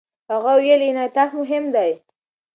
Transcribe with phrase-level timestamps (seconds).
[0.31, 1.91] هغه وویل، انعطاف مهم دی.